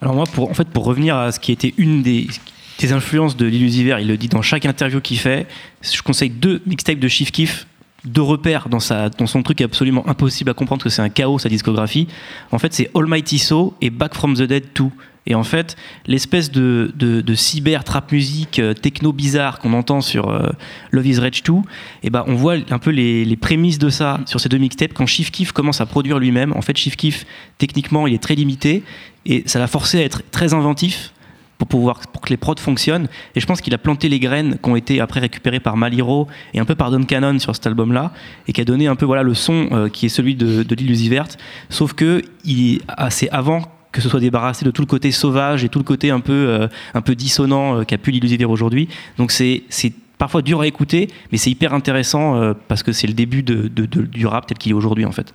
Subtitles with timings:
[0.00, 2.28] Alors moi, pour, en fait, pour revenir à ce qui était une des,
[2.92, 5.48] influences de l'illusiver, il le dit dans chaque interview qu'il fait,
[5.82, 7.66] je conseille deux mixtapes de Chief Keef,
[8.04, 11.40] deux repères dans, sa, dans son truc absolument impossible à comprendre que c'est un chaos
[11.40, 12.06] sa discographie.
[12.52, 14.84] En fait, c'est Almighty So et Back from the Dead 2.
[15.28, 16.90] Et en fait, l'espèce de,
[17.34, 20.48] cyber trap musique euh, techno bizarre qu'on entend sur euh,
[20.90, 21.52] Love is Rage 2,
[22.02, 25.06] et ben on voit un peu les, prémices de ça sur ces deux mixtapes quand
[25.06, 26.52] Chief Keef commence à produire lui-même.
[26.56, 27.24] En fait, Chief Keef,
[27.58, 28.82] techniquement, il est très limité
[29.26, 31.12] et ça l'a forcé à être très inventif
[31.58, 34.58] pour pouvoir pour que les prods fonctionnent et je pense qu'il a planté les graines
[34.62, 37.66] qui ont été après récupérées par Maliro et un peu par Don Cannon sur cet
[37.66, 38.12] album là
[38.46, 40.74] et qui a donné un peu voilà le son euh, qui est celui de, de
[40.76, 41.36] l'illusiverte
[41.68, 45.68] sauf que il c'est avant que ce soit débarrassé de tout le côté sauvage et
[45.68, 48.88] tout le côté un peu, euh, un peu dissonant euh, qu'a pu l'illusiver aujourd'hui.
[49.16, 49.62] Donc c'est
[50.18, 54.26] parfois dur à écouter, mais c'est hyper intéressant euh, parce que c'est le début du
[54.26, 55.32] rap tel qu'il est aujourd'hui en fait.